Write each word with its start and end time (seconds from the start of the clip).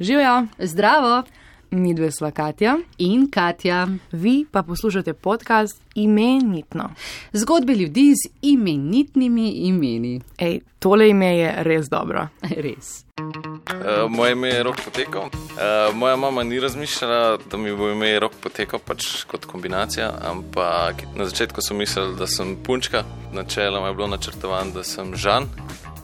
Živijo, 0.00 0.46
Zdravo 0.58 1.22
mi 1.70 1.94
dve 1.94 2.10
sva 2.10 2.30
Katja, 2.30 2.78
in 2.98 3.30
Katja. 3.30 3.88
vi 4.12 4.46
pa 4.52 4.62
poslušate 4.62 5.12
podcast 5.12 5.82
Imenitno. 5.94 6.90
Zgodbe 7.32 7.74
ljudi 7.74 8.14
z 8.14 8.28
imenitnimi 8.42 9.50
imeni. 9.50 10.20
Ej, 10.38 10.60
tole 10.78 11.08
ime 11.08 11.38
je 11.38 11.54
res 11.58 11.88
dobro. 11.88 12.28
Res. 12.64 13.04
Uh, 13.20 14.10
moje 14.10 14.32
ime 14.32 14.48
je 14.48 14.62
rok 14.62 14.76
potekal. 14.84 15.22
Uh, 15.22 15.94
moja 15.94 16.16
mama 16.16 16.42
ni 16.42 16.60
razmišljala, 16.60 17.38
da 17.50 17.56
mi 17.56 17.76
bo 17.76 17.90
ime 17.90 18.18
rok 18.20 18.32
potekal 18.42 18.80
pač 18.86 19.24
kot 19.24 19.44
kombinacija, 19.44 20.12
ampak 20.22 20.94
na 21.14 21.24
začetku 21.24 21.62
so 21.62 21.74
mislili, 21.74 22.16
da 22.16 22.26
sem 22.26 22.56
punčka. 22.64 23.04
Načeloma 23.32 23.88
je 23.88 23.94
bilo 23.94 24.06
načrtovano, 24.06 24.70
da 24.70 24.84
sem 24.84 25.16
žan, 25.16 25.48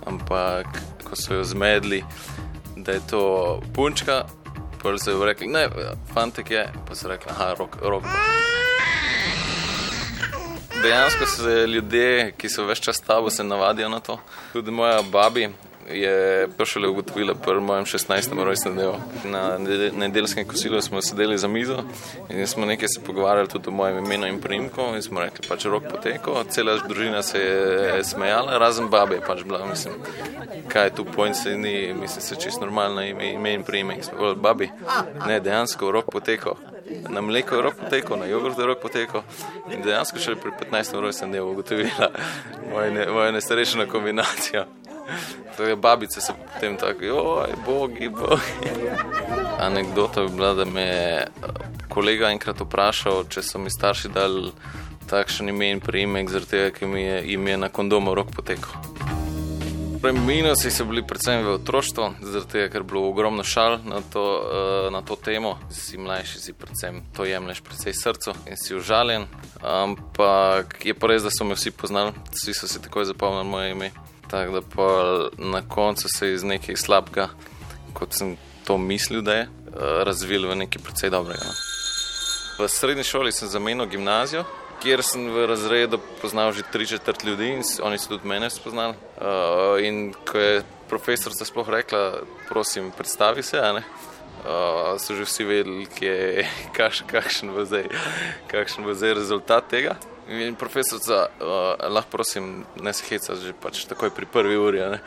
ampak 0.07 0.67
ko 1.05 1.17
so 1.17 1.35
jo 1.35 1.45
zmedli, 1.45 2.05
da 2.77 2.93
je 2.93 3.01
to 3.11 3.61
punčka, 3.75 4.25
pa 4.83 4.99
so 4.99 5.11
jo 5.11 5.25
rekli, 5.25 5.47
ne, 5.47 5.69
fantek 6.15 6.51
je, 6.51 6.69
pa 6.89 6.95
so 6.95 7.09
rekli, 7.09 7.31
aha, 7.31 7.55
rok, 7.59 7.77
rok. 7.83 8.05
Dejansko 10.83 11.27
se 11.27 11.67
ljudje, 11.67 12.33
ki 12.37 12.49
so 12.49 12.65
več 12.67 12.81
čas 12.81 12.97
s 12.97 13.07
tabo, 13.07 13.31
se 13.31 13.45
navadijo 13.45 13.89
na 13.89 14.01
to. 14.01 14.19
Tudi 14.53 14.71
moja 14.71 15.03
babi 15.03 15.49
je 15.93 16.49
to 16.57 16.65
šele 16.65 16.89
ugotovila 16.89 17.35
pri 17.35 17.61
mojem 17.61 17.85
16. 17.85 18.45
rojstnem 18.45 18.75
dnevu. 18.75 18.95
Na 19.25 19.59
nede- 19.59 19.93
nedeljskem 19.97 20.49
kosilu 20.49 20.81
smo 20.81 21.03
sedeli 21.03 21.39
za 21.39 21.49
mizo 21.49 21.83
in 22.29 22.47
smo 22.47 22.67
nekaj 22.67 22.89
se 22.89 23.01
pogovarjali 23.07 23.49
tudi 23.49 23.69
o 23.69 23.73
mojem 23.73 23.99
imenu 23.99 24.27
in 24.27 24.41
priimku 24.41 24.81
in 24.95 25.03
smo 25.03 25.21
rekli, 25.21 25.49
pač 25.49 25.65
rok 25.65 25.83
poteko, 25.91 26.45
cela 26.49 26.79
družina 26.89 27.23
se 27.23 27.39
je 27.39 28.05
smejala, 28.05 28.59
razen 28.59 28.89
babe 28.89 29.15
je 29.15 29.21
pač 29.21 29.43
bila, 29.45 29.67
mislim, 29.67 29.95
kaj 30.69 30.87
je 30.87 30.95
tu 30.95 31.05
pojnt 31.05 31.37
se 31.37 31.57
ni, 31.57 31.95
mislim, 32.01 32.21
se 32.23 32.37
čist 32.37 32.61
normalno 32.61 33.03
ime, 33.03 33.33
ime 33.33 33.55
in 33.55 33.63
priimek. 33.63 34.05
Smo 34.05 34.19
rekli, 34.19 34.43
babi, 34.43 34.71
ne, 35.27 35.41
dejansko 35.41 35.91
rok 35.91 36.11
poteko. 36.13 36.57
Na 37.09 37.21
mleko 37.21 37.55
je 37.57 37.63
rok 37.63 37.75
potekel, 37.75 38.17
na 38.19 38.27
jogurt 38.27 38.59
je 38.59 38.67
rok 38.67 38.81
potekel. 38.83 39.23
In 39.71 39.83
dejansko 39.83 40.19
še 40.19 40.35
pri 40.37 40.51
15. 40.61 41.01
rojstnem 41.01 41.31
dnevu 41.31 41.51
ugotovila 41.53 42.11
moja 42.73 42.91
ne, 42.91 43.07
moja 43.07 43.31
nesrečna 43.31 43.87
kombinacija. 43.87 44.67
Torej, 45.57 45.77
babice 45.77 46.21
so 46.21 46.35
potem 46.55 46.77
tako, 46.77 47.17
oj, 47.43 47.55
bogi, 47.67 48.09
bogi. 48.09 48.71
Anekdota 49.61 50.23
bi 50.25 50.33
bila, 50.37 50.55
da 50.55 50.65
me 50.65 50.83
je 50.83 51.27
kolega 51.89 52.31
enkrat 52.33 52.61
vprašal, 52.61 53.25
če 53.29 53.43
so 53.43 53.61
mi 53.61 53.71
starši 53.71 54.13
dali 54.15 54.53
takšen 55.11 55.53
ime 55.53 55.69
in 55.75 55.81
priimek, 55.85 56.31
zaradi 56.31 56.57
tega, 56.57 56.71
ker 56.77 56.89
mi 56.89 57.03
je 57.03 57.19
ime 57.35 57.57
na 57.57 57.69
kondomu 57.69 58.15
rok 58.17 58.33
potekel. 58.33 58.73
Torej, 60.03 60.19
Minusi 60.19 60.71
so 60.75 60.85
bili 60.85 61.05
predvsem 61.07 61.45
v 61.45 61.53
otroštvu, 61.61 62.07
zaradi 62.27 62.51
tega, 62.51 62.71
ker 62.73 62.83
je 62.83 62.89
bilo 62.91 63.05
ogromno 63.07 63.45
šal 63.47 63.79
na 63.87 64.01
to, 64.03 64.25
eh, 64.43 64.91
na 64.91 65.03
to 65.03 65.17
temo. 65.17 65.59
Si 65.71 65.99
mlajši, 65.99 66.41
si 66.41 66.53
predvsem 66.53 67.03
to 67.15 67.25
jemliš 67.25 67.61
precej 67.63 67.95
srcu 67.95 68.35
in 68.51 68.57
si 68.57 68.75
užaljen. 68.75 69.29
Ampak 69.63 70.83
je 70.85 70.95
pa 70.95 71.07
res, 71.07 71.23
da 71.23 71.31
so 71.31 71.45
me 71.45 71.55
vsi 71.55 71.71
poznali, 71.71 72.11
vsi 72.33 72.55
so 72.55 72.67
si 72.67 72.83
takoj 72.83 73.05
zapomnili 73.05 73.47
moje 73.47 73.71
ime. 73.71 73.91
Tako 74.33 74.53
da 74.53 74.61
pa 74.77 74.89
na 75.39 75.63
koncu 75.69 76.09
se 76.09 76.27
je 76.27 76.35
iz 76.35 76.45
nekaj 76.45 76.77
slabega, 76.77 77.29
kot 77.93 78.15
sem 78.17 78.37
to 78.65 78.79
mislil, 78.79 79.21
da 79.23 79.35
je, 79.35 79.43
eh, 79.43 80.05
razvil 80.05 80.49
v 80.49 80.57
nekaj 80.57 80.83
precej 80.83 81.11
dobrega. 81.11 81.45
no. 81.45 81.53
V 82.65 82.69
srednji 82.69 83.05
šoli 83.05 83.33
sem 83.33 83.49
zamenjal 83.49 83.87
gimnazijo, 83.87 84.45
kjer 84.83 85.03
sem 85.03 85.29
v 85.31 85.47
razredu 85.47 85.99
poznal 86.23 86.53
že 86.53 86.63
tri 86.73 86.87
četrt 86.87 87.25
ljudi 87.25 87.49
in 87.49 87.63
oni 87.83 87.99
so 87.99 88.09
tudi 88.09 88.29
mene 88.29 88.51
spoznali. 88.51 88.95
Uh, 89.21 89.85
in 89.85 90.15
ko 90.25 90.39
je 90.39 90.63
profesorica 90.89 91.45
sploh 91.45 91.69
rekla, 91.69 92.23
prosim, 92.49 92.91
predstavi 92.91 93.43
se, 93.43 93.61
ne. 93.61 93.85
Uh, 94.45 94.99
so 94.99 95.15
že 95.15 95.25
vsi 95.25 95.45
vedeli, 95.45 95.87
je, 96.01 96.49
kaš, 96.77 97.05
kakšen, 97.07 97.53
bo 97.53 97.65
zdaj, 97.65 97.85
kakšen 98.49 98.85
bo 98.85 98.95
zdaj 98.95 99.15
rezultat 99.15 99.69
tega. 99.69 99.97
In 100.29 100.55
profesorica, 100.55 101.27
uh, 101.41 101.91
lahko 101.91 102.11
prosim, 102.11 102.65
ne 102.81 102.93
se 102.93 103.05
heca 103.09 103.35
že 103.35 103.53
pač 103.53 103.85
takoj 103.91 104.11
pri 104.15 104.27
prvi 104.27 104.57
uri. 104.57 104.79
Ne, 104.79 105.01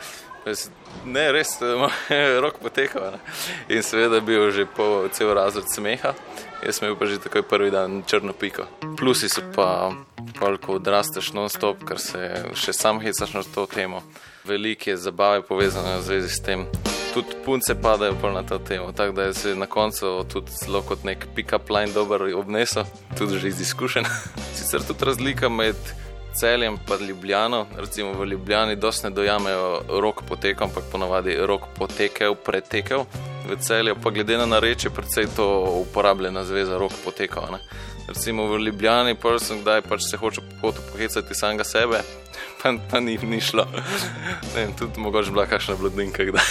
ne 1.04 1.24
res, 1.32 1.56
moj 1.60 1.90
rok 2.44 2.60
potekal. 2.60 3.08
a 3.08 3.10
Ne. 3.16 3.20
In 3.68 3.82
seveda 3.82 4.20
bil 4.20 4.50
že 4.52 4.66
po 4.66 5.08
cel 5.12 5.32
razred 5.34 5.68
smeha, 5.72 6.14
jaz 6.62 6.76
sem 6.76 6.88
imel 6.88 6.98
pa 7.00 7.08
že 7.08 7.22
takoj 7.22 7.42
prvi 7.42 7.70
dan 7.70 8.02
črno 8.06 8.36
piko. 8.36 8.68
Plusi 8.96 9.28
so 9.28 9.40
pa, 9.56 9.92
pol, 10.38 10.60
ko 10.60 10.76
odrasteš 10.76 11.32
non-stop, 11.32 11.84
ker 11.88 11.98
se 11.98 12.52
še 12.54 12.76
sam 12.76 13.00
hecaš 13.00 13.32
na 13.32 13.42
to 13.42 13.66
temo. 13.66 14.04
Veliko 14.44 14.92
je 14.92 15.00
zabave 15.00 15.42
povezane 15.42 15.98
v 15.98 16.06
zvezi 16.06 16.30
s 16.30 16.40
tem. 16.44 16.68
Tudi 17.16 17.32
punce 17.44 17.74
padajo 17.80 18.12
na 18.34 18.42
to 18.42 18.58
temo, 18.58 18.92
tako 18.92 19.12
da 19.12 19.22
je 19.22 19.34
se 19.34 19.54
na 19.54 19.66
koncu 19.66 20.24
tudi 20.32 20.50
zelo 20.64 20.82
kot 20.82 21.04
nek 21.04 21.26
pick-up 21.36 21.70
line 21.70 21.92
dober 21.92 22.22
obnesel, 22.36 22.84
tudi 23.18 23.38
že 23.38 23.48
iz 23.48 23.60
izkušenj. 23.60 24.04
Sicer 24.56 24.82
tudi 24.84 25.04
razlika 25.04 25.48
med 25.48 25.76
celjem 26.34 26.76
in 27.00 27.06
Ljubljano, 27.06 27.66
recimo 27.76 28.12
v 28.12 28.26
Ljubljani, 28.26 28.76
dosti 28.76 29.06
ne 29.06 29.10
dojamejo 29.10 29.80
rok 29.88 30.22
potekel, 30.28 30.66
ampak 30.68 30.84
ponavadi 30.92 31.36
rok 31.40 31.62
potekel, 31.78 32.34
pretekel. 32.34 33.04
V 33.48 33.56
celju 33.60 33.96
pa 34.02 34.10
glede 34.10 34.36
na 34.38 34.46
narečje, 34.46 34.90
predvsej 34.90 35.26
to 35.36 35.46
uporabljena 35.88 36.44
zveza 36.44 36.78
rok 36.78 36.92
potekel. 37.04 37.42
Ne. 37.52 37.58
Recimo 38.08 38.46
v 38.46 38.58
Ljubljani, 38.58 39.14
pa 39.14 39.38
sem 39.38 39.60
kdaj 39.60 39.82
pač 39.88 40.04
se 40.10 40.16
hoče 40.16 40.40
po 40.40 40.60
potu 40.60 40.84
pohecati 40.92 41.34
samega 41.34 41.64
sebe, 41.64 42.02
pa, 42.66 42.82
pa 42.90 43.00
ni, 43.00 43.18
ni 43.22 43.40
šlo. 43.40 43.66
Vem, 44.54 44.72
tudi 44.78 45.00
mogoče 45.00 45.30
bila 45.30 45.46
kakšna 45.46 45.76
blodninka, 45.76 46.24
kdaj. 46.24 46.42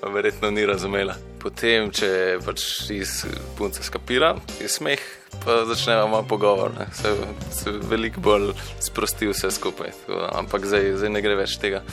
pa 0.00 0.08
verjetno 0.08 0.50
ni 0.50 0.66
razumela. 0.66 1.14
Potem, 1.40 1.90
če 1.92 2.38
pač 2.44 2.64
iz 2.92 3.24
punce 3.58 3.84
skapira, 3.84 4.34
je 4.60 4.68
smeh, 4.68 5.00
pa 5.44 5.62
začneva 5.68 6.06
malo 6.06 6.24
pogovor. 6.28 6.72
Ne. 6.78 6.88
Se, 6.96 7.12
se 7.52 7.74
veliko 7.90 8.20
bolj 8.24 8.52
sprosti 8.80 9.30
vse 9.30 9.50
skupaj. 9.50 9.92
Da, 10.08 10.30
Ampak 10.40 10.68
zdaj, 10.68 10.94
zdaj 11.00 11.16
ne 11.16 11.24
gre 11.24 11.36
več 11.40 11.58
tega. 11.60 11.84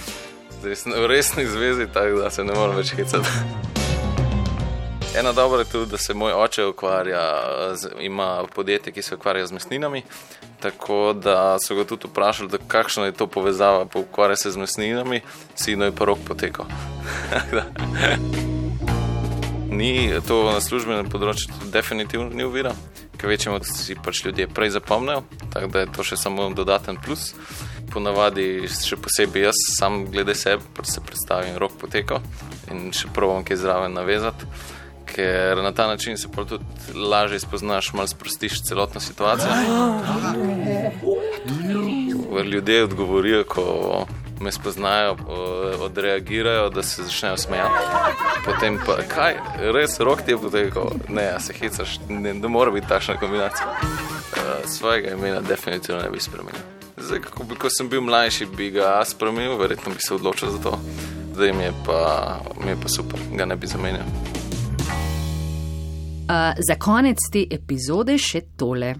Zdaj 0.59 0.80
sem 0.84 0.96
v 0.96 1.09
resni 1.12 1.48
zvezi, 1.48 1.90
tako 1.94 2.24
da 2.24 2.32
se 2.34 2.48
ne 2.48 2.56
morem 2.58 2.80
več 2.80 2.96
hecati. 2.98 3.77
Ena 5.19 5.31
dobra 5.33 5.59
je 5.59 5.66
tudi, 5.66 5.91
da 5.91 5.97
se 5.97 6.13
moj 6.13 6.33
oče 6.33 6.66
ukvarja, 6.66 7.22
z, 7.75 7.89
ima 8.00 8.44
podjetje, 8.55 8.94
ki 8.94 9.01
se 9.01 9.16
ukvarja 9.16 9.47
z 9.47 9.51
mesninami. 9.51 10.03
Tako 10.59 11.13
da 11.13 11.57
so 11.59 11.75
ga 11.75 11.83
tudi 11.83 12.07
vprašali, 12.07 12.50
kakšna 12.67 13.05
je 13.05 13.11
to 13.11 13.28
povezava, 13.28 13.85
pa 13.85 14.00
ukvarja 14.00 14.35
se 14.35 14.51
z 14.51 14.57
mesninami, 14.57 15.22
sino 15.55 15.85
je 15.85 15.95
pa 15.95 16.05
rok 16.05 16.19
potekal. 16.28 16.66
ni 19.78 20.11
to 20.28 20.41
na 20.51 20.61
službenem 20.61 21.09
področju 21.11 21.69
definitivno 21.73 22.29
ni 22.34 22.45
uvira, 22.45 22.73
ker 23.17 23.29
večjemu 23.29 23.59
si 23.66 23.95
pač 23.95 24.23
ljudje 24.25 24.47
prej 24.49 24.73
zapomnijo, 24.78 25.23
tako 25.53 25.69
da 25.73 25.84
je 25.84 25.91
to 25.97 26.05
še 26.05 26.17
samo 26.17 26.49
dodaten 26.57 26.97
plus. 27.01 27.31
Ponavadi, 27.94 28.67
še 28.67 28.97
posebej 28.99 29.47
jaz, 29.47 29.59
sam 29.78 30.05
glede 30.11 30.35
sebe, 30.35 30.66
pač 30.75 30.91
se 30.91 31.01
predstavim 31.01 31.55
rok 31.61 31.78
potekal 31.79 32.22
in 32.73 32.89
še 32.94 33.09
provam 33.16 33.45
kaj 33.47 33.61
zraven 33.63 33.95
navezati. 33.95 34.49
Ker 35.17 35.57
na 35.63 35.72
ta 35.72 35.88
način 35.88 36.17
se 36.17 36.28
pa 36.35 36.45
tudi 36.45 36.63
lažje 36.94 37.39
spoznaš, 37.39 37.94
malo 37.94 38.07
sprostiš 38.07 38.61
celotno 38.63 39.01
situacijo. 39.01 39.51
Ko 42.29 42.41
ljudje 42.41 42.83
odgovorijo, 42.83 43.44
ko 43.44 44.05
me 44.41 44.51
spoznajo, 44.51 45.16
odreagirajo, 45.79 46.69
da 46.69 46.83
se 46.83 47.03
začnejo 47.03 47.38
smejati. 47.38 47.83
Potem 48.45 48.79
pa, 48.85 48.97
kaj, 49.16 49.33
res 49.73 50.00
rok 50.00 50.22
ti 50.22 50.31
je 50.31 50.38
potekel, 50.38 50.83
ne, 51.09 51.31
a 51.35 51.39
se 51.39 51.53
hecaš, 51.53 51.99
ne, 52.09 52.34
ne 52.34 52.47
more 52.47 52.72
biti 52.72 52.88
takšna 52.88 53.17
kombinacija. 53.17 53.67
Uh, 53.67 54.69
svojega 54.69 55.16
imena 55.16 55.41
definitivno 55.41 56.01
ne 56.01 56.09
bi 56.09 56.19
spremenil. 56.19 56.61
Zdaj, 56.97 57.19
ko, 57.19 57.44
bi, 57.44 57.55
ko 57.55 57.69
sem 57.69 57.89
bil 57.89 58.01
mlajši, 58.01 58.45
bi 58.45 58.69
ga 58.72 59.01
spremenil, 59.05 59.57
verjetno 59.57 59.94
bi 59.94 59.99
se 59.99 60.13
odločil 60.13 60.49
za 60.49 60.57
to. 60.57 60.79
Zdaj 61.34 61.53
mi 61.53 61.63
je 61.63 61.73
pa, 61.85 62.39
mi 62.66 62.69
je 62.72 62.78
pa 62.84 62.89
super, 62.89 63.19
ga 63.34 63.45
ne 63.45 63.55
bi 63.55 63.67
zamenjal. 63.67 64.05
Uh, 66.28 66.34
za 66.68 66.76
konec 66.76 67.18
te 67.32 67.46
epizode 67.52 68.18
še 68.20 68.41
tole. 68.59 68.96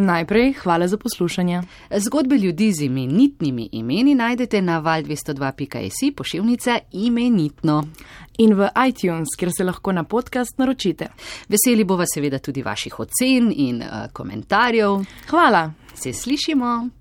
Najprej 0.00 0.52
hvala 0.62 0.86
za 0.88 0.96
poslušanje. 0.96 1.62
Zgodbe 1.96 2.38
ljudi 2.38 2.72
z 2.72 2.86
imenitnimi 2.86 3.68
imeni 3.72 4.14
najdete 4.14 4.62
na 4.62 4.78
val202.js 4.82 6.14
pošiljnica 6.16 6.78
imenitno. 6.92 7.82
In 8.38 8.54
v 8.54 8.68
iTunes, 8.88 9.34
kjer 9.36 9.50
se 9.56 9.64
lahko 9.64 9.92
na 9.92 10.04
podcast 10.04 10.58
naročite. 10.58 11.10
Veseli 11.48 11.84
bova 11.84 12.06
seveda 12.14 12.38
tudi 12.38 12.62
vaših 12.62 13.00
ocen 13.00 13.52
in 13.56 13.82
uh, 13.82 14.08
komentarjev. 14.12 15.04
Hvala! 15.28 15.72
Se 15.94 16.12
slišimo! 16.12 16.99